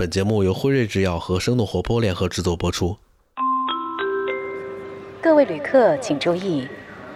[0.00, 2.96] 本节目由辉瑞制药和生动活泼联合制作播出。
[5.20, 6.66] 各位旅客请注意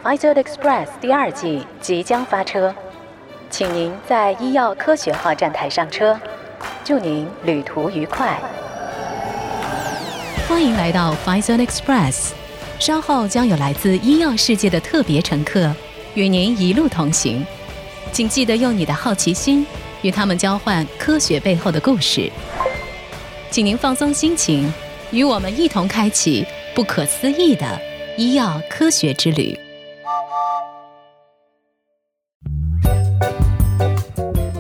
[0.03, 2.75] i z o d Express 第二季即将发车，
[3.49, 6.21] 请您在医药科学号站台上车。
[6.85, 8.39] 祝您旅途愉快！
[10.47, 12.33] 欢迎来到 f i z o n Express，
[12.79, 15.75] 稍后将有来自医药世界的特别乘客
[16.13, 17.47] 与您一路同行，
[18.13, 19.67] 请记得用你的好奇心
[20.03, 22.31] 与他们交换科学背后的故事。
[23.55, 24.69] 请您放松心情，
[25.13, 27.81] 与我们一同开启不可思议的
[28.19, 29.57] 医药科学之旅。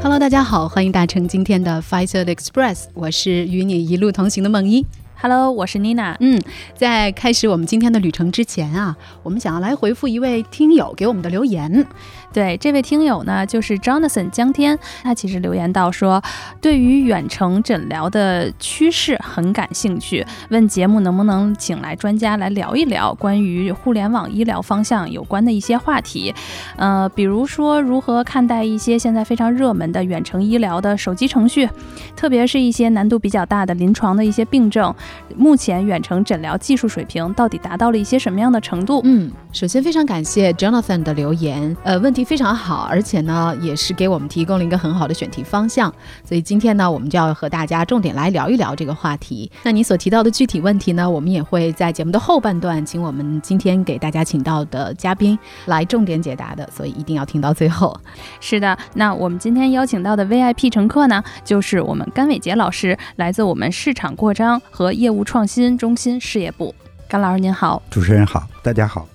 [0.01, 4.87] Hello，大家好，欢迎搭乘今天的 Pfizer Express，我是与你一路同行的梦一。
[5.21, 6.17] Hello，我是妮娜。
[6.21, 6.41] 嗯，
[6.75, 11.87] 在开始我们今天的旅程之前啊，我们想要来回复一位听友给我们的留言。
[12.33, 16.23] 对，这位听友呢，就是 Jonathan 江天，他其实留言到说，
[16.61, 26.35] 对于远程诊疗的趋势很感兴趣，问节目能不能请来专家来聊一聊关于互联网医疗方向有关的一些话题。
[26.77, 31.69] 呃，比如说如何看待一些现在非常热门的远程医疗的手机程序，
[32.17, 34.93] 特别是一些难度比较大的临床的一些病症。
[35.37, 39.01] 目前远程诊疗技术水平到底达到了一些什么样的程度？
[39.05, 45.93] 嗯，首先非常感谢 Jonathan 的留言，呃，问题非常好，而且呢也是给我们提供了一个很好的选题方向。
[46.25, 49.51] 所以今天呢，我们就要和大家重点来聊一聊这个话题。
[49.63, 57.95] 那你所提到的具体问题呢，我们也会在节目的后半段，请我们今天给大家请到的嘉宾来重点解答的，所以一定要听到最后。
[58.41, 66.75] 是的，那我们今天邀请到的 VIP 乘客呢，就是我们甘伟杰老师，来自我们市场扩张和业务创新中心事业部，
[67.09, 69.07] 甘老师您好，主持人好，大家好，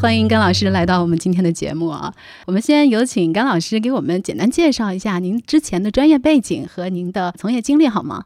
[0.00, 2.14] 欢迎甘老师来到我们今天的节目啊。
[2.46, 8.24] 我们先有请甘老师给我们简单介绍一下您之前的专业背景和您的从业经历好吗？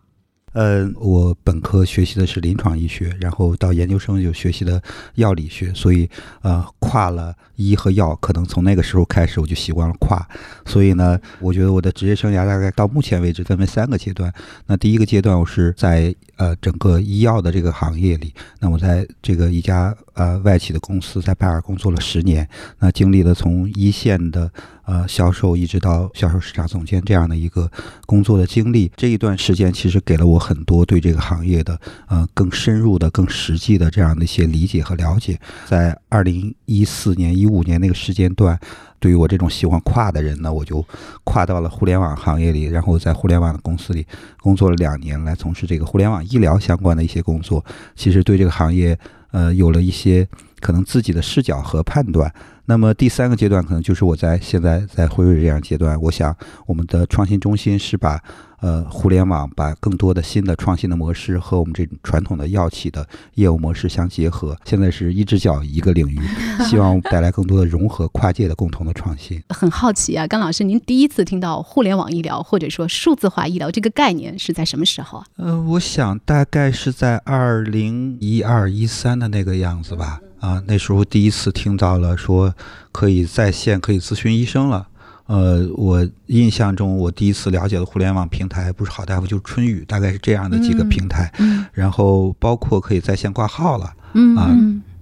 [0.53, 4.83] 呃，我本科学习的是临床医学，然后到研究生就学习的
[5.15, 6.09] 药理学，所以
[6.43, 10.27] 呃跨了医和药，可能从那个时候开始我就习惯了跨。
[10.67, 14.33] 所以呢，我觉得我的职业生涯大概到目前为止分为三个阶段。
[14.67, 22.47] 那第一个阶段，我是在呃整个医药的这个行业里，那我在这个一家呃外企的公司在拜耳工作了十年，
[22.79, 24.51] 那经历了从一线的。
[24.93, 27.71] 呃，销售一直到销售市场总监这样的一个
[28.05, 35.41] 工作的经历，这一段时间其实给了我很多对这个行业的呃更深入的、更实际的这样的一些理解和了解。
[35.65, 38.59] 在二零一四年、一五年那个时间段，
[39.01, 40.85] 对于我这种喜欢跨的人呢，我就
[41.25, 44.07] 跨到了互联网行业里，然后在互联网的公司里
[44.43, 47.65] 工作了两年，来从事这个互联网医疗相关的一些工作。
[47.97, 48.99] 其实对这个行业
[49.33, 50.27] 呃有了一些
[50.61, 52.33] 可能自己的视角和判断。
[52.67, 56.35] 那么第三个阶段可能就是我在现在在辉瑞这样阶段，我想
[56.67, 58.23] 我们的创新中心是把
[58.63, 64.57] 呃互联网把更多的新的创新的模式和我们这种传统的药企的业务模式相结合。
[64.65, 66.19] 现在是一只脚一个领域，
[66.65, 69.43] 希望带来更多的融合、跨界的共同的创新。
[69.51, 75.27] 很好奇啊，甘老师，您第一次听到互联网医疗或者说数字化医疗这个概念是在什么时候啊？
[75.37, 80.21] 呃，我想大概是在二零一二一三的那个样子吧。
[80.41, 82.53] 啊，那时候第一次听到了说
[82.91, 84.89] 可以在线可以咨询医生了。
[85.27, 91.33] 呃，我印象中我第一次了解的互联网平台不是好大夫就是春雨，大概是这样的几个平台。
[91.73, 93.87] 然后包括可以在线挂号了。
[94.37, 94.51] 啊，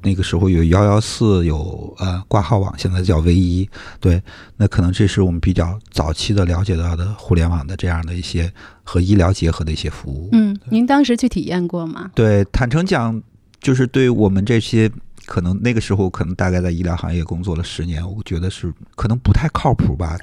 [0.03, 3.69] 那个时候有幺幺四，有呃挂号网，现在叫唯一。
[3.99, 4.23] 对，
[4.57, 8.53] 那可能这是我们比较早期的了解到的互联网的这样的一些
[8.85, 10.29] 和医疗结合的一些服务。
[10.33, 12.11] 嗯，您当时去体验过吗？
[12.15, 13.21] 对，坦诚讲，
[13.61, 14.91] 就是对我们这些。
[15.31, 20.19] 可能那个时候，可能大概在医疗行业工作了十年，我觉得是可能不太靠谱吧。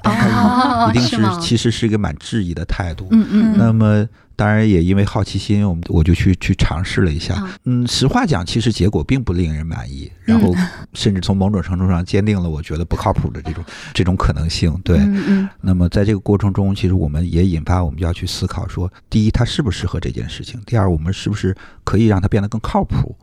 [0.90, 3.08] 一定是其实是一个蛮质疑的态度。
[3.10, 3.54] 嗯嗯。
[3.56, 7.42] 那么当然也因为好奇心，我们我就去去尝试了一下。
[7.64, 10.12] 嗯，实话讲，其实结果并不令人满意。
[10.26, 10.54] 然后
[10.92, 13.64] 甚至从某种程度上坚定了我觉得不靠谱的这种
[13.94, 14.78] 这种可能性。
[14.84, 14.98] 对。
[14.98, 15.48] 嗯嗯。
[15.62, 23.16] 那么在这个过程中，其实我们也引发我们要去思考：说第一，它适不适合这件事情；第二，我们是不是可以让它变得更靠谱？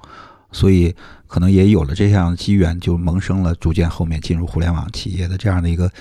[0.55, 0.95] 所以
[1.27, 5.91] 可能也有了这样的机缘，就萌生了逐渐后面进入互联网企业的这样的一个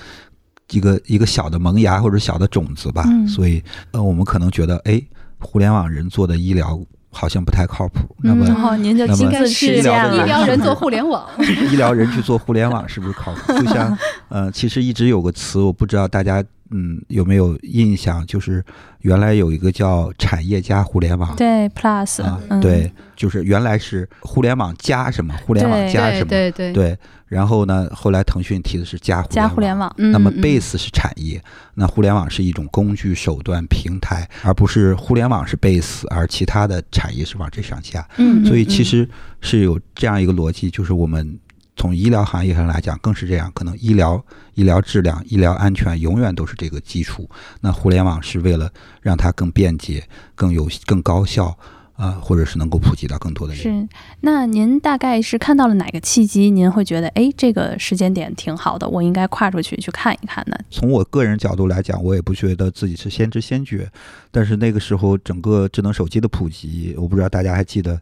[0.71, 3.03] 一个一个小的萌芽或者小的种子吧。
[3.27, 3.61] 所以
[3.91, 5.01] 呃，我们可能觉得，哎，
[5.39, 6.79] 互联网人做的医疗
[7.11, 8.15] 好像不太靠谱。
[8.23, 11.27] 那么，您就亲自试医疗人做互联网，
[11.69, 13.51] 医疗人去做互联网是不是靠谱？
[13.59, 13.97] 就像
[14.29, 16.41] 呃，其实一直有个词，我不知道大家
[16.71, 18.25] 嗯有没有印象？
[18.25, 18.63] 就是
[19.01, 26.97] 原来有一个叫产业加互联网，对 Plus，啊，嗯，对，就是原来是互联网加什么，互联网加什么，对对，对。
[27.27, 38.07] 然后呢，后来腾讯提的是加互加互联网，嗯那么嗯 base 是产业，那互联网是一种工具、手段、平台，而不是互联网是 base，而其他的产业是往这上加。
[38.17, 39.09] 嗯，所以嗯其实
[39.41, 41.37] 是有这样一个逻辑，就是我们
[41.75, 44.23] 从医疗行业上来讲更是这样，可能医疗、
[44.53, 47.29] 医疗质量、医疗安全永远都是这个基础。
[47.61, 50.03] 那互联网是为了让它更便捷、
[50.35, 51.57] 更有、更高效。
[51.97, 53.63] 啊、或者是能够普及到更多的人。
[53.63, 53.87] 是，
[54.19, 56.51] 那您大概是看到了哪个契机？
[56.51, 60.57] 您会觉得，哎，这个时间点挺好的，我应该跨出去去看一看呢？
[60.69, 63.89] 从我个人角度来讲，我也不觉得自己是先知先觉，
[64.29, 67.97] 但是那个时候整个智能手机的普及，我不知道大家还记得，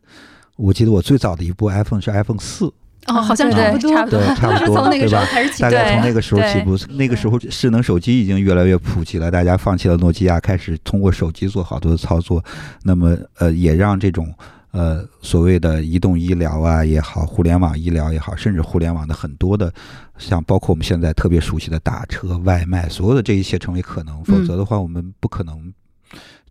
[0.56, 2.74] 我记得我最早的一部 iPhone 是 iPhone 四，
[3.08, 5.32] 哦，好像对差不多，差不多对，差不多，从那个时候对吧？
[5.32, 12.44] 开始起大概从那个时候起步，那个时候智能手机已经越来越普及了，大家放弃了诺基亚，开始通过手机做好多的操作，
[12.84, 14.34] 那么呃，也让这种
[14.72, 19.72] 呃所谓的移动医疗啊也好，互联网医疗也好，甚至互联网的很多的，
[20.18, 25.74] 像包括我们现在特别熟悉的打车、外卖，所有的这一切成为可能，否嗯则的话，我们不可能。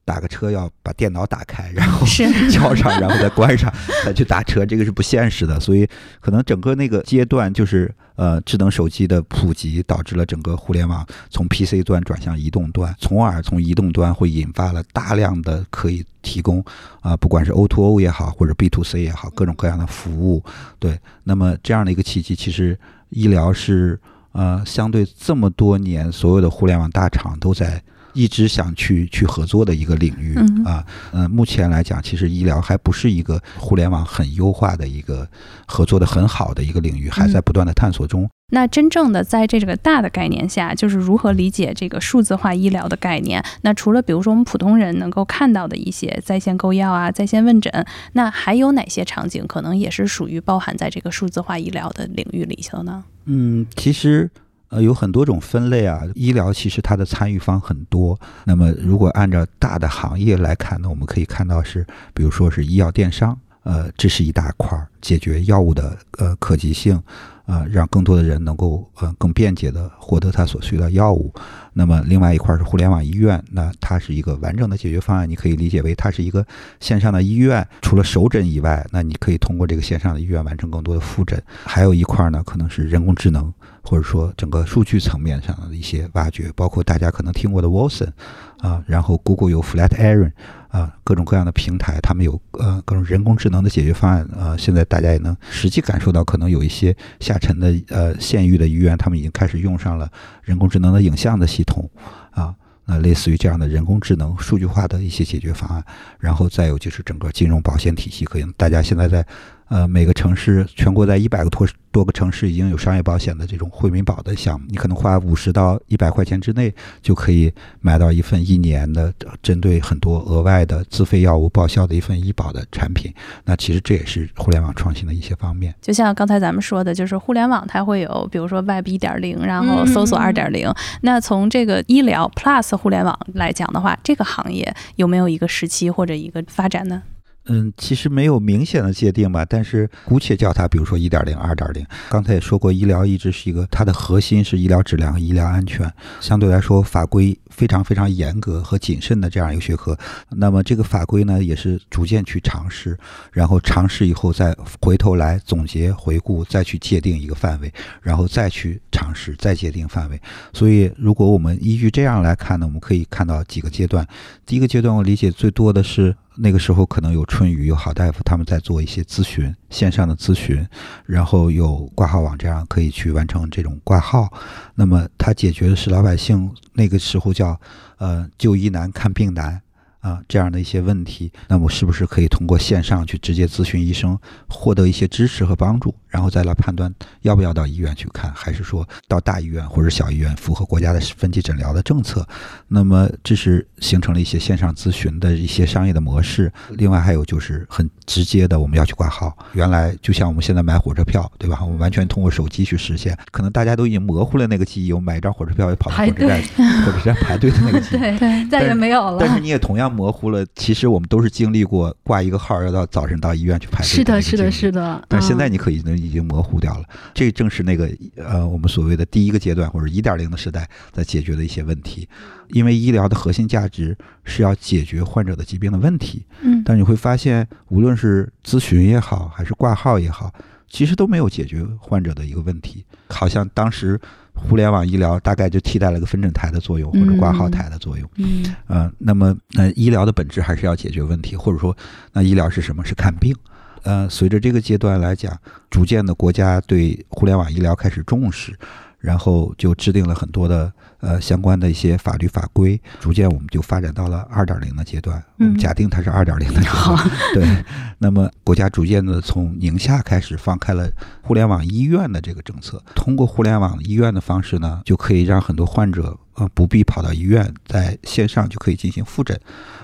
[0.04, 3.72] 打个车要把电脑打开，然后是 交上，然后再关上，
[4.04, 5.60] 再去打车，这个是不现实的。
[5.60, 5.88] 所以，
[6.20, 16.64] 可能整个那个阶段就是呃，智能手机的普及导致了整个互联网从 PC 端转向移动端，从而从移动端会引发了大量的可以提供
[17.00, 20.42] 啊、不管是 O to O 也好，或者 B to C 也好，各种各样的服务。
[20.78, 22.78] 对，那么这样的一个契机，其实
[23.10, 23.98] 医疗是
[24.32, 27.82] 呃，相对这么多年，所有的互联网大厂都在。
[28.12, 35.26] 一直想去去合作的一个领域嗯啊，呃，目前来讲，其实医疗还不是一个互联网很优化的一个
[35.66, 38.28] 合作的很好的一个领域，还在不断的探索中。
[38.54, 43.42] 那真正的在这个大的概念下，就是如何理解这个数字化医疗的概念？
[43.62, 53.02] 那除了比如说我们普通人能够看到的一些在线购药啊、在线问诊，那还有哪些场景可能也是属于包含在这个数字化医疗的领域里头呢？
[53.24, 54.30] 嗯，其实
[54.72, 58.18] 呃有很多种分类啊，医疗其实它的参与方很多。
[58.44, 67.00] 那么如果按照大的行业来看呢，我们可以看到是，比如说是医药电商，呃，这是一大块儿，解决药物的呃可及性。
[67.44, 71.30] 呃，让更多的人能够呃更便捷的获得他所需的药物。
[71.72, 76.46] 那么另外一块是互联网医院，那它是一个完整的解决方案，你可以理解为它是一个
[76.78, 81.42] 线上的医院，除了首诊以外，那你可以通过这个线上的医院完成更多的复诊。
[81.64, 83.52] 还有一块呢，可能是人工智能，
[83.82, 88.10] 或者说整个数据层面上的一些挖掘，包括大家可能听过的 Watson
[88.58, 90.32] 啊，然后 Google 有 Flatiron
[90.68, 94.56] 啊，各种各样的平台，他们有呃各种人工智能的解决方案啊。
[94.56, 100.10] 现在大家也能实际感受到，可能有一些下沉的呃县域的医院，他们已经开始用上了
[100.42, 101.90] 人工智能的影像的系统
[102.30, 102.54] 啊。
[102.84, 105.84] 那类似于这样的人工智能数据化的一些解决方案，
[106.18, 109.24] 然后再有就是整个金融保险体系，可能大家现在在
[109.72, 116.70] 呃每个城市，全国在一百个多多个城市已经有商业保险的这种惠民保的项目，你可能花五十到一百块钱之内
[117.00, 123.10] 就可以买到一份一年的呃针对很多额外的自费药物报销的一份医保的产品。
[123.46, 125.74] 那其实这也是互联网创新的一些方面。
[125.80, 130.70] 就像刚才咱们说的，就是互联网它会有，比如说 Web 一点零，然后搜索嗯二点零。
[131.00, 137.02] 那从这个医疗 Plus 互联网来讲的话，这个行业有没有一个时期或者一个发展呢？
[137.46, 141.84] 嗯，其实没有明显的界定吧，但是姑且叫它，比如说一点零、二点零。
[142.08, 149.98] 刚才也说过，医疗一直是一个它的核心是医疗质量和医疗安全，相对来说法规非常非常严格和谨慎的这样一个学科。
[150.30, 152.96] 那么这个法规呢，也是逐渐去尝试，
[153.32, 157.72] 然后尝试以后再回头来总结、回顾，再去界定一个范围，
[158.02, 160.20] 然后再去尝试、再界定范围。
[160.52, 164.06] 所以，如果我们依据这样来看呢，我们可以看到几个阶段。
[164.46, 170.66] 第一个阶段，我理解最多的是那个时候可能有春雨、有好大夫他们在做一些咨询，线上的咨询，
[171.06, 174.32] 然后有挂号网这样可以去完成这种挂号。
[174.74, 177.60] 那么他解决的是老百姓那个时候叫
[177.98, 179.60] 呃就医难、看病难。
[180.00, 186.92] 啊，这样的一些问题，那么是不是可以通过线上去直接咨询医生，获得一些支持和帮助，然后再来判断
[187.22, 192.26] 要不要到医院去看，还是说到大医院或者小医院，符合国家的分级诊疗的政策？
[192.68, 196.52] 那么这是形成了一些线上咨询的一些商业的模式。
[196.70, 199.34] 另外还有就是很直接的，我们要去挂号。
[199.54, 201.58] 原来就像我们现在买火车票，对吧？
[201.62, 206.42] 我们完全通过手机去实现，可能大家都已经模糊了那个记忆，我们买一张火车票要跑到火车 站，
[206.84, 207.98] 火车站排队的那个记忆。
[208.18, 209.18] 对，再也没有了。
[209.18, 214.72] 但是你也同样模糊了，其实我们都是经历过挂一个号要到早晨到医院去排队是的，是的，是。
[214.72, 215.02] 的。
[215.08, 216.84] 但现在嗯你可以能已经模糊掉了。
[217.14, 222.08] 这正是那个呃我们所谓的第一个阶段或者一点零的时代在解决的一些问题。
[222.48, 230.30] 因为医疗的核心价值是要解决患者的疾病的问题，嗯但你会发现，无论是咨询也好，还是挂号也好，
[230.68, 232.84] 其实都没有解决患者的一个问题。
[233.08, 233.98] 好像当时
[234.34, 238.06] 互联网医疗大概就替代了个分诊台的作用或者挂号台的作用。
[238.16, 241.74] 嗯呃，那么呃，医疗的本质还是要解决问题，或者说，
[242.12, 242.84] 那医疗是什么？
[242.84, 243.34] 是看病。
[243.82, 245.36] 呃，随着这个阶段来讲，
[245.70, 248.56] 逐渐的国家对互联网医疗开始重视，
[248.98, 255.22] 然后就制定了很多的呃相关的一些法律法规，逐渐我们就发展到了二点零的阶段。
[255.38, 257.64] 我们嗯假定它是二点零的阶段， 对。
[257.98, 260.90] 那么国家逐渐的从宁夏开始放开了
[261.22, 269.38] 互联网医院的这个政策，通过互联网医院的方式呢，就可以让很多患者呃不必跑到医院，在线上就可以进行复诊，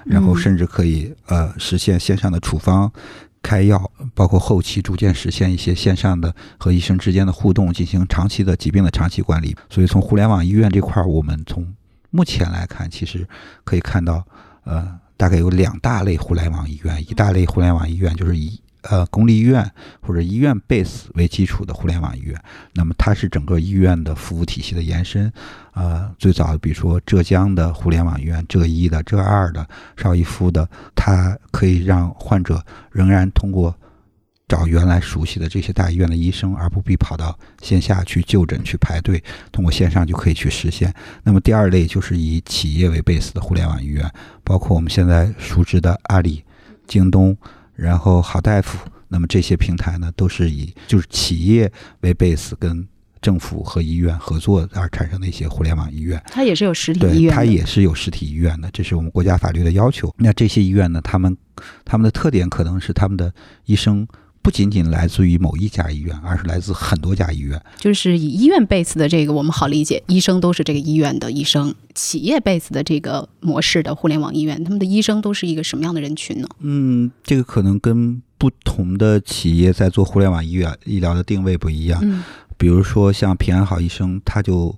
[0.04, 2.92] 然后嗯甚至可以呃实现线上的处方。
[3.42, 9.56] 开药，包括后期逐渐实现一些线上的和医生之间的互动，进行长期的疾病的长期管理。
[9.70, 11.66] 所以从互联网医院这块儿，我们从
[12.10, 13.26] 目前来看，其实
[13.64, 14.26] 可以看到，
[14.64, 19.70] 呃，大概有两大类互联网医院，一大类互联网医院就是以呃公立医院
[20.00, 22.40] 或者医院 base 为基础的互联网医院，
[22.74, 25.32] 那么它是整个医院的服务体系的延伸。
[25.74, 29.66] 呃，最早比如说浙江的互联网医院，浙一的、浙二的、
[29.96, 33.74] 邵逸夫的，它可以让患者仍然通过
[34.48, 40.92] 找原来熟悉的这些大医院的医生，而不必跑到线下去就诊去排队，通过线上就可以去实现。
[41.22, 44.10] 那么第二类就是以企业为 base 的互联网医院，
[44.42, 46.42] 包括我们现在熟知的阿里、
[46.86, 47.36] 京东，
[47.78, 48.76] 然后好大夫。
[49.06, 52.86] 那么这些平台呢，都是以就是企业为 base，跟
[53.22, 56.22] 政府和医院合作而产生的一些互联网医院。
[56.26, 60.14] 它也是有实体医，院，它也是有实体医院的，这是我们国家法律的要求。
[60.18, 61.34] 那这些医院呢，他们
[61.84, 63.32] 他们的特点可能是他们的
[63.64, 64.06] 医生
[64.48, 67.60] 不仅仅来自于某一家医院，而是来自很多家医院。
[67.78, 76.48] 就是以医院 base 的这个我们好理解，医生都是这个医院的医生；企业 base 的这个模式的互联网医院，他们的医生都是一个什么样的人群呢？
[76.60, 82.00] 嗯，这个可能跟不同的企业在做互联网医院医疗的定位不一样。
[82.02, 82.24] 嗯
[82.56, 84.74] 比如说像平安好医生，他就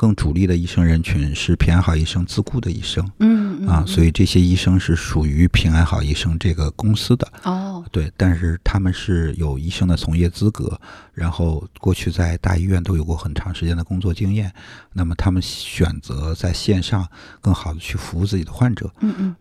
[0.00, 7.28] 更主力的医生人群是平安好医生自雇的医生嗯啊，所以这些医生是属于平安好医生这个公司的。
[7.42, 10.80] 哦，对，但是他们是有医生的从业资格，
[11.12, 14.50] 然后过去在大医院都有过很长时间的工作经验，
[14.94, 17.06] 那么他们选择在线上
[17.42, 18.90] 更好的去服务自己的患者。
[19.00, 19.36] 嗯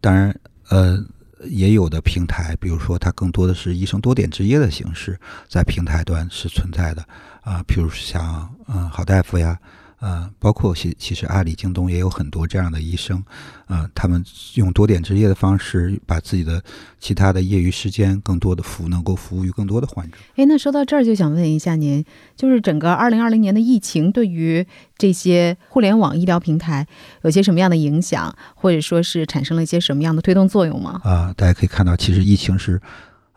[0.00, 0.36] 当然，
[0.70, 1.00] 呃，
[1.48, 7.06] 也有的平台，比如说它更多的是医生多点执业的形式，在平台端是存在的
[7.42, 9.56] 啊、譬如像嗯、好大夫呀。
[10.00, 13.22] 呃，包括其其实阿里、京东也有很多这样的医生，
[13.66, 16.62] 呃，他们用多点执业的方式，把自己的
[16.98, 20.16] 其他的业余时间更多的服能够服务于更多的患者。
[20.36, 22.02] 哎，那说到这儿，就想问一下您，
[22.34, 24.66] 就是整个二零二零年的疫情对于
[24.96, 26.86] 这些互联网医疗平台
[27.22, 31.00] 有些什么样的影响，或者说是产生了一些什么样的推动作用吗？
[31.04, 32.80] 啊、大家可以看到，其实疫情是，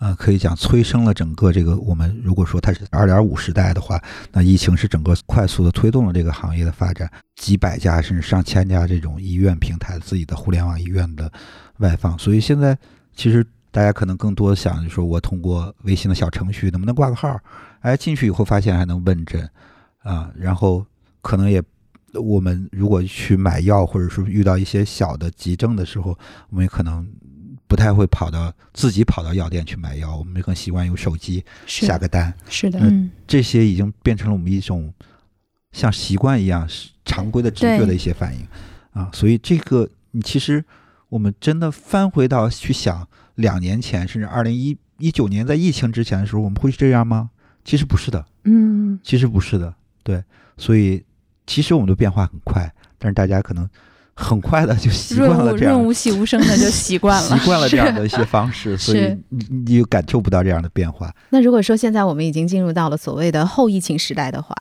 [0.04, 3.98] 呃，可以讲催生了整个这个我们如果说它是二点五时代的话，
[4.34, 11.32] 那疫情是整个快速的推动了这个行业的发展，几百家甚至上千家这种医院平台自己的互联网医院的
[11.78, 12.78] 外放，所以现在
[13.16, 17.40] 其实大家可能更多想就是说我通过微信的小程序能不能挂个号，
[17.80, 19.50] 哎，进去以后发现还能问诊，
[20.04, 20.86] 啊，然后
[21.22, 21.64] 可能也。
[22.22, 26.16] 我们如果去买药，或者说遇到一些小的急症的时候，
[26.52, 27.08] 我们也可能
[27.74, 32.32] 不太会跑到自己跑到药店去买药，我们更习惯用手机下个单。
[32.48, 34.94] 是的，嗯这些已经变成了我们一种
[35.72, 38.48] 像习惯一样是常规的直觉的一些反应
[38.92, 39.10] 啊。
[39.12, 40.64] 所以这个你其实
[41.10, 47.32] 我们真的翻回到去想，两年前甚至二零一一九年在疫情之前的时候，我们会是这样吗？
[47.66, 49.74] 其实不是的，嗯其实不是的。
[50.04, 50.24] 对，
[50.58, 51.04] 所以
[51.48, 53.68] 其实我们的变化很快，但是大家可能
[54.16, 61.14] 很快的就 习惯了这样润物细无声的就习惯了，习惯了这样的一些方式，所以你你就感受不到这样的变化。
[61.30, 64.56] 那如果说现在我们已经进入到了所谓的后疫情时代的话，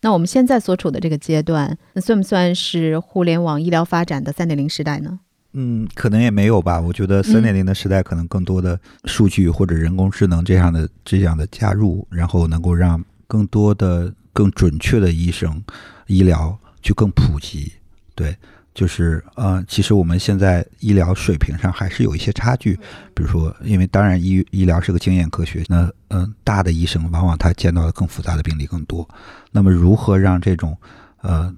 [0.00, 5.18] 那我们现在所处的这个阶段，那算不算是互联网医疗发展的三点零时代呢？
[5.52, 6.80] 嗯，可能也没有吧。
[6.80, 15.62] 我觉得三点零的时代可能更多的数据或者人工智能这样的这样的加入，然后能够让更多的、更准确的医生
[16.08, 17.72] 医疗去更普及。
[18.16, 18.36] 对，
[18.74, 22.74] 就是呃，其实我们现在医疗水平上还是有一些差距。
[23.14, 29.08] 比如说，因为当然医医疗是个经验科学，那嗯、大的医生往往他见到的更复杂的病例更多。
[29.52, 30.76] 那么如何让这种
[31.22, 31.54] 呃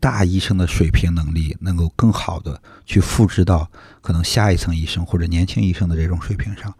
[0.00, 6.74] 大医生的水平能力能够更好的去复制到可能下一层医生或者年轻医生的这种水平上？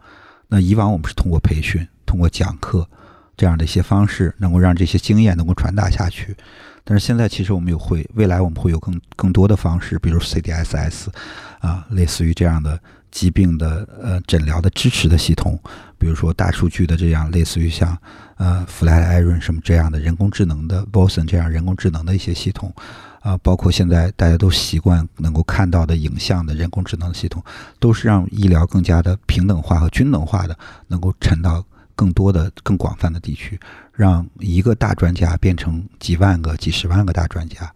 [0.49, 2.85] 那以往我们是通过培训、通过讲课、
[3.37, 6.35] 这样的一些方式，能够让这些经验能够传达下去。
[6.89, 11.09] 但是现在其实我们有会，未来我们会有更更多的方式，比如 CDSS，
[11.59, 12.79] 啊，类似于这样的
[13.11, 15.59] 疾病的呃诊疗的支持的系统，
[15.99, 17.95] 比如说大数据的这样类似于像
[18.37, 22.73] 呃 Flatiron 什么这样的人工智能的 Boson 这样人工智能的一些系统，
[23.21, 27.43] 啊，包括现在大家都习惯能够看到的影像的人工智能系统，
[27.79, 31.63] 都是让医疗更加的平等化和均等化的，能够沉到。
[31.99, 33.59] 更多的、更广泛的地区，
[33.91, 37.69] 让一个大专家变成几万个、几十万个大专家，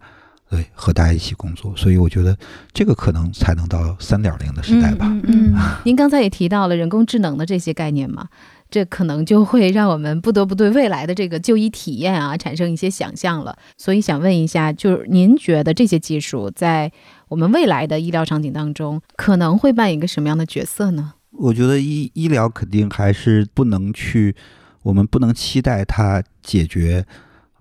[0.48, 1.76] 对，和大家一起工作。
[1.76, 2.34] 所以我觉得
[2.72, 5.04] 这个可能才能到三点零的时代吧。
[5.24, 5.54] 嗯，
[5.84, 8.28] 您刚才也提到了人工智能的这些概念嘛，
[8.70, 13.54] 这可能就会让我们不得不对未来的这个就医体验啊产生一些想象了。
[13.76, 16.90] 所以想问一下，就是您觉得这些技术在
[17.28, 21.13] 我们未来的医疗场景当中可能会扮演一个什么样的角色呢？
[21.36, 24.34] 我觉得医医疗肯定还是不能去，
[24.82, 27.04] 我们不能期待它解决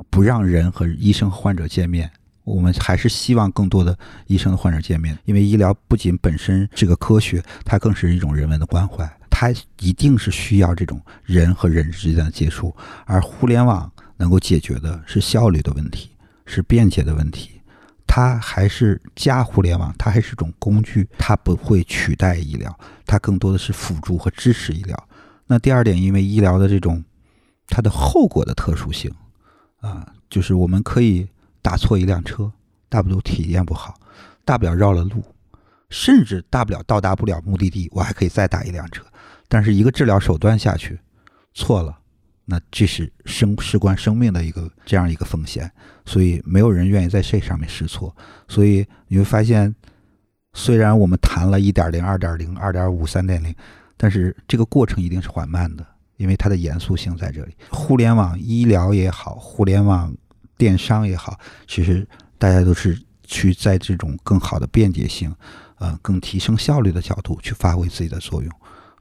[0.09, 2.11] 不让人和医生和患者见面。
[2.43, 9.49] 我们还是希望更多的医生和患者见面，因为医疗不仅本身是个科学，它更是一种人文的关怀，它
[9.79, 12.75] 一定是需要这种人和人之间的接触。
[13.05, 16.09] 而互联网能够解决的是效率的问题，
[16.45, 17.52] 是便捷的问题。
[18.07, 25.07] 它还是加互联网，它还是种工具，它不会取代医疗，它更多的是辅助和支持医疗。
[25.47, 27.03] 那第二点，因为医疗的这种
[27.67, 29.11] 它的后果的特殊性
[29.79, 31.27] 啊，就是我们可以
[31.61, 32.51] 打错一辆车，
[32.87, 33.95] 大不了体验不好，
[34.45, 35.23] 大不了绕了路，
[35.89, 39.03] 甚至大不了到达不了目的地，我还可以再打一辆车。
[39.47, 40.99] 但是一个治疗手段下去
[41.53, 41.97] 错了。
[42.53, 45.71] 那这是生事关生命的一个这样一个风险，
[46.05, 48.15] 所以没有人愿意在这上面试错。
[48.47, 49.73] 所以你会发现，
[50.53, 53.51] 虽然我们谈了一点零、二点零、二点五、三点零，
[53.97, 55.83] 但是这个过程一定是缓慢的，
[56.17, 57.55] 因为它的严肃性在这里。
[57.71, 60.15] 互联网医疗也好，互联网
[60.55, 62.07] 电商也好，其实
[62.37, 65.35] 大家都是去在这种更好的便捷性，
[65.79, 68.51] 呃，更提升效率的角度去发挥自己的作用。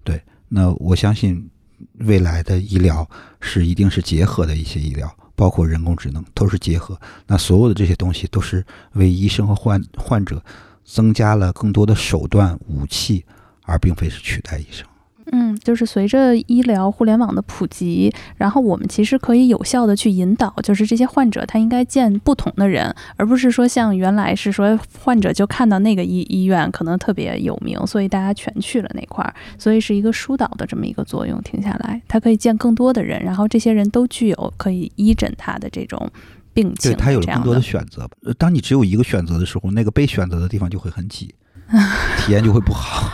[0.02, 1.50] 对，那我相信。
[1.98, 3.08] 未来的医疗
[3.40, 7.00] 是一定是结合的一些医疗，包括人工智能都是结合。
[7.26, 10.42] 那所有的这些东西都是为医生和患患者
[10.84, 13.25] 增加了更多的手段武器，
[13.62, 14.86] 而并非是取代医生。
[15.30, 31.41] 嗯，就是随着医疗互联网的普及，然后我们其实可以有效的去引导，就是这些患者他应该见不同的人，而不是说像原来是说患者就看到那个医医院可能特别有名，所以大家全去了那块儿，所以是一个疏导的这么一个作用。
[31.43, 36.11] 停下来，他可以见更多的人，然后这些人都具有可以医诊他的这种
[36.52, 36.93] 病情。
[36.93, 38.08] 对他有了更多的选择。
[38.39, 41.35] 当你只有一个选择的时候，那个被选择的地方就会很挤，
[42.19, 43.11] 体验就会不好。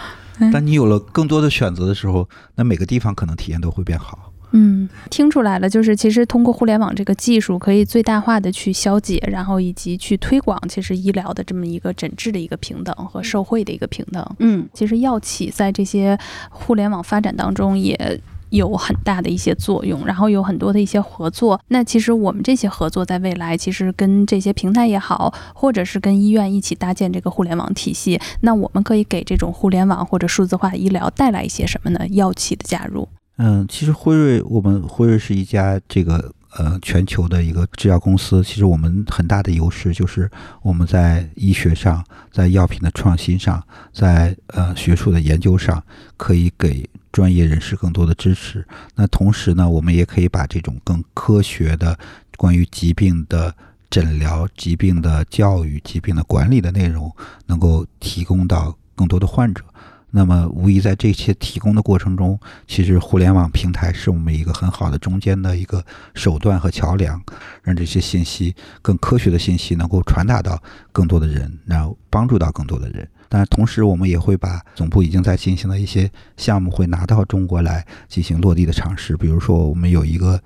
[0.52, 4.32] 当你有了更多的选择的时候，那每个地方可能体验都会变好。
[4.52, 14.26] 嗯，听出来了，就是其实通过互联网这个技术，可以最大化的去消解，然后以及去推广，其实医疗的这么一个诊治的一个平等和社会的一个平等。
[14.38, 16.18] 嗯，其实药企在这些
[16.50, 18.20] 互联网发展当中也。
[18.50, 21.60] 有很大的一些作用，然后有很多的一些合作。
[21.68, 32.06] 那其实我们这些合作在未来，其实跟这些平台也好，或者是跟医院一起搭建这个互联网体系，那我们可以给这种互联网或者数字化医疗带来一些什么呢？
[32.08, 33.08] 药企的加入。
[33.36, 38.42] 嗯，其实辉瑞，我们辉瑞是一家这个呃全球的一个制药公司。
[38.42, 40.30] 其实我们很大的优势就是
[40.62, 45.82] 我们在医学上，在药品的创新上，在呃学术的研究上，
[46.16, 46.88] 可以给。
[47.12, 51.98] 专业人士更多的支持，那同时呢，我们也可以把这种更科学的
[52.36, 53.54] 关于疾病的
[53.90, 57.10] 诊疗、疾病的教育、疾病的管理的内容，
[57.46, 59.64] 能够提供到更多的患者。
[60.10, 67.22] 那么，无疑在这些提供的过程中，其实互联网平台是我们一个很好的中间的一个手段和桥梁，
[67.62, 70.60] 让这些信息更科学的信息能够传达到
[70.92, 73.06] 更多的人，然后帮助到更多的人。
[73.28, 79.14] 但同时，我们也会把总部已经在进行的一些项目会拿到中国来进行落地的尝试。
[79.18, 80.40] 比如说，我们有一个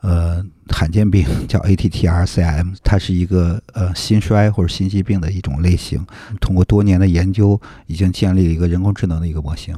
[0.00, 6.06] 呃罕见病叫 ATTR-CM，它是一个呃心衰或者心肌病的一种类型。
[6.40, 9.74] 通过多年的研究，已经建立了一个人工智能的一个模型。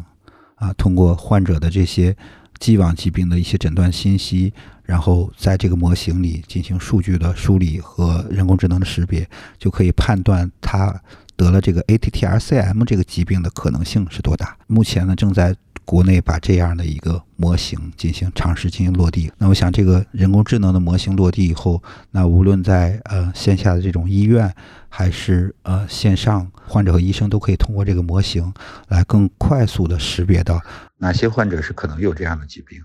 [0.56, 2.14] 啊，通过患者的这些
[2.58, 4.52] 既往疾病的一些诊断信息，
[4.82, 9.26] 然后在这个模型里进行数据的梳理和人工智能的识别，
[9.58, 11.00] 就可以判断他。
[11.36, 14.54] 得了这个 ATTR-CM 这个疾病的可能性是多大？
[14.66, 15.56] 目前呢，正在
[15.90, 19.28] 国内把这样的一个模型进行尝试进行落地。
[19.38, 24.54] 那我想，这个人工智能的模型落地以后，那无论在呃线下的这种医院，
[24.88, 28.54] 还是呃线上，患者和医生都可以通过这个模型
[28.86, 30.62] 来更快速的识别到
[30.98, 32.80] 哪些患者是可能有这样的疾病。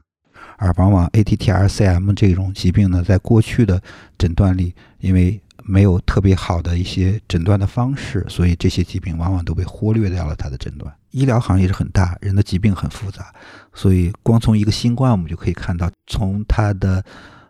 [0.58, 3.80] 而往往 ATTR-CM 这种疾病呢，在过去的
[4.18, 10.94] 诊断里，因为没有特别好的一些诊断的方式，所以这些疾病往往都被忽略掉了它的诊断。
[11.10, 13.34] 医疗行业是很大，人的疾病很复杂，
[13.74, 17.04] 所以光从一个新冠，我们就可以看到，从它的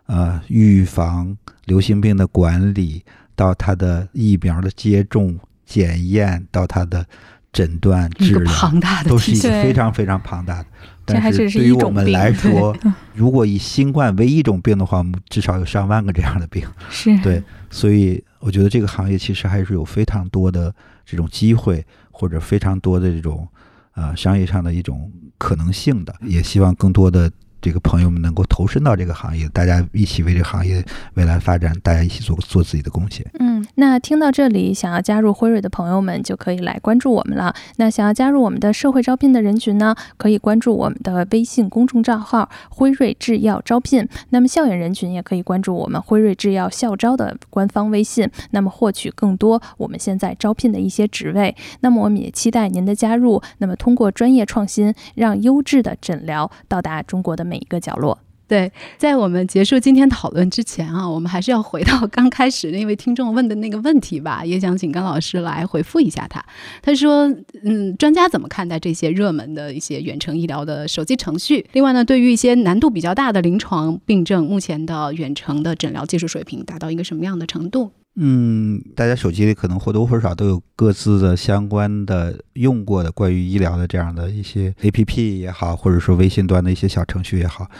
[0.06, 7.04] 呃预防流行病的管理，到它的疫苗的接种、检验，到它的
[7.52, 10.68] 诊断、治疗，庞大的都是一个非常非常庞大的。
[11.06, 12.76] 但是对于我们来说，
[13.14, 16.66] 如果以新冠为一种病的话，我们至少有上万个这样的病。
[16.90, 23.46] 是 对，所以我觉得这个行业其实还是有非常多的这种机会，或者非常多的这种
[23.94, 26.14] 呃商业上的一种可能性的。
[26.22, 27.30] 也希望更多的
[27.66, 33.26] 这个朋友们能够投身到这个行业，大家一起为这个行业未来发展，大家一起做做自己的贡献。
[33.40, 37.52] 嗯，那听到这里，想要加入辉瑞的朋友们就可以来关注我们了。
[37.78, 44.08] 那想要加入我们的社会招聘的人群呢，可以关注我们的微信公众账号“辉瑞制药招聘”。
[44.30, 51.56] 那么校园人群也可以关注我们辉瑞制药校招的官方微信，那么获取更多我们现在招聘的一些职位。
[51.80, 53.42] 那么我们也期待您的加入。
[53.58, 58.18] 那么通过专业创新，让优质的诊疗到达中国的每一个角落。
[58.48, 66.40] 对，在我们结束今天讨论之前啊，我们还是要回到刚开始那位听众问的那个问题吧，也想请甘老师来回复一下他。
[66.80, 67.28] 他说，
[67.64, 71.66] 嗯，专家怎么看待这些热门的一些远程医疗的手机程序？
[71.72, 77.90] 另外呢，对于一些难度比较大的临床病症，目前的远程的诊疗技术水平达到一个什么样的程度？
[78.18, 87.70] 嗯，大家手机里可能或多或少都有各自的相关的用过的关于医疗的这样的一些 APP 也好，或者说微信端的一些小程序也好。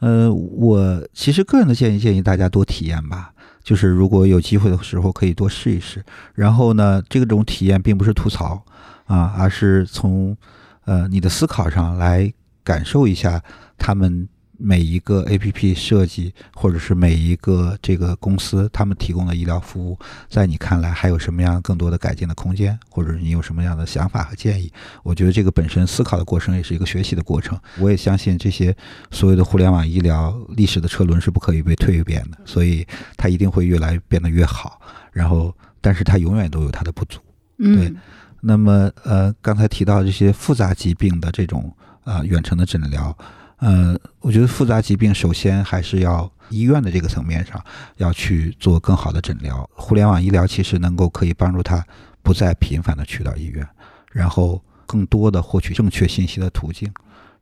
[0.00, 3.32] 呃，我其实个人的建议，建议大家多体验吧。
[3.64, 6.04] 就是如果有机会的时候，可以多试一试。
[6.34, 8.62] 然后呢，这种体验并不是吐槽
[9.06, 10.36] 啊，而是从
[10.84, 13.42] 呃你的思考上来感受一下
[13.76, 24.70] 他们每一个 APP 设计，或者是每一个这个公司他们提供的医疗服务，在你看来还有什么样更多的改进的空间，或者你有什么样的想法和建议？
[25.02, 27.58] 我觉得这个本身思考的过程也是一个学习的过程。
[27.78, 28.76] 我也相信这些
[29.10, 34.80] 所有的互联网医疗历史的车轮是不可以被蜕变的，所以它一定会越来变得越好。
[35.12, 37.20] 然后，但是它永远都有它的不足。
[37.56, 37.96] 对嗯，
[38.40, 43.16] 那么，呃，刚才提到这些复杂疾病的这种呃远程的诊疗，
[43.58, 47.62] 呃，我觉得复杂疾病首先还是要医院的这个层面上
[47.96, 49.68] 要去做更好的诊疗。
[49.74, 51.84] 互联网医疗其实能够可以帮助他
[52.22, 53.66] 不再频繁的去到医院，
[54.12, 56.92] 然后更多的获取正确信息的途径，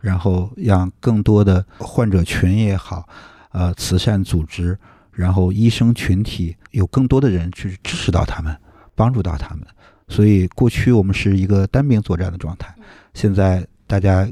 [0.01, 3.07] 然后让更多的患者群也好，
[3.53, 4.79] 呃，慈善组织，
[5.13, 8.57] 然后医生群体有更多的人去支持到他们，
[8.95, 9.67] 帮助到他们。
[10.09, 12.75] 所以过去我们是一个单兵作战的状态，
[13.13, 14.27] 现在大家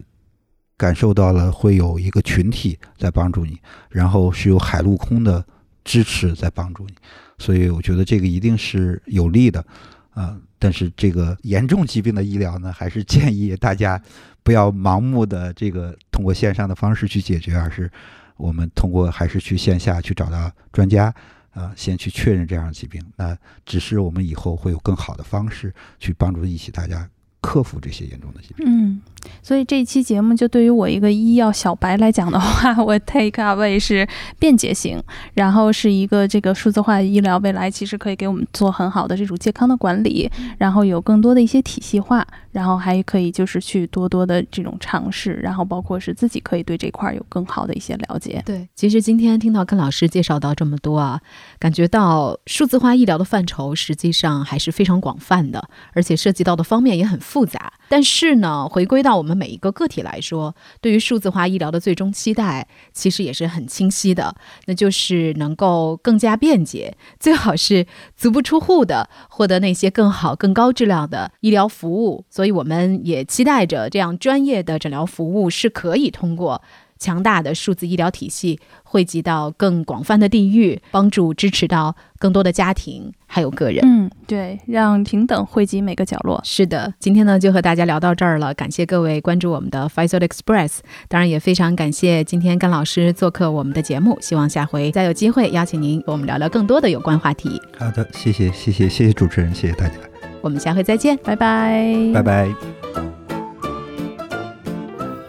[0.77, 3.59] 感受到了会有一个群体在帮助你，
[3.91, 5.45] 然后是有海陆空的
[5.85, 6.95] 支持在帮助你，
[7.39, 9.65] 所以我觉得这个一定是有利的，
[10.11, 14.01] 啊、但是这个严重疾病的医疗呢，还是建议大家
[14.43, 17.91] 不要盲目的这个通过线上的方式去解决，而是
[18.37, 21.15] 我们通过还是去线下去找到专家。
[21.55, 27.09] 啊，先去确认这样的疾病，那只是我们以后会有更好的方式去帮助一起大家
[27.41, 28.67] 克服这些严重的疾病。
[28.67, 29.01] 嗯，
[29.43, 34.07] 所以这一期节目就对于我一个医药小白来讲的话， 我 take away 是
[34.39, 35.03] 便捷型，
[35.35, 48.43] 然后是一个这个数字化医疗未来其实可以给我们做很好的这种健康的管理，然后有更多的一些体系化，然后还可以就是去多多的这种尝试，然后包括是自己可以对这块儿有更好的一些了解。
[48.45, 51.21] 对，其实今天听到跟老师介绍到这么多啊，
[51.59, 57.73] 感觉到数字化医疗的范畴实际上还是非常广泛的，而且涉及到的方面也很复杂。
[57.89, 64.35] 但是呢，回归到我们每一个个体来说，对于数字化医疗的最终期待，其实也是很清晰的，
[64.67, 72.25] 那就是能够更加便捷，最好是足不出户的获得那些更好、更高质量的医疗服务。
[72.29, 76.63] 所以，我们也期待着这样专业的诊疗服务是可以通过。
[77.05, 83.81] 强大的数字医疗体系汇集到更广泛的地域，帮助支持到更多的家庭还有个人。
[83.85, 86.41] 嗯，对，让平等惠及每个角落。
[86.43, 97.61] 是的，今天呢就和大家聊到这儿了，感谢各位关注我们的 Faisal Express，当然也非常感谢今天甘老师做客我们的节目，希望下回再有机会邀请您和我们聊聊更多的有关话题。
[97.79, 99.95] 好的，谢谢，谢谢，谢谢主持人，谢谢大家，
[100.41, 101.19] 我们下回再见。
[101.19, 102.74] 拜拜，拜拜。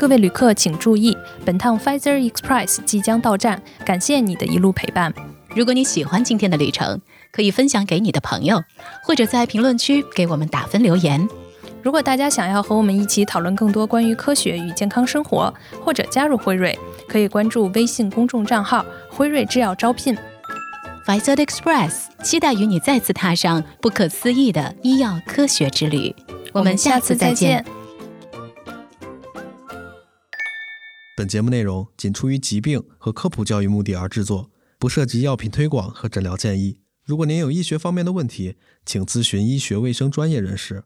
[0.06, 5.12] 各位旅客请注意，本趟 Pfizer Express 即将到站，感谢你的一路陪伴。
[5.56, 8.64] 如果你喜欢今天的旅程，可以分享给你的朋友，
[9.04, 11.28] 或者在评论区给我们打分留言。
[11.82, 15.52] 如果大家想要和我们一起讨论更多关于科学与健康生活，
[15.84, 20.16] 或者加入辉瑞，可以关注微信公众账号“辉瑞制药招聘”。
[21.08, 26.16] Physod Express 期待与你再次踏上不可思议的医药科学之旅。
[26.54, 27.66] 我们下次再见。
[31.18, 36.80] 本节目内容仅出于疾病和科普教育目的而制作，不涉及药品推广和诊疗建议。
[37.06, 40.84] 如果您有医学方面的问题，请咨询医学卫生专业人士。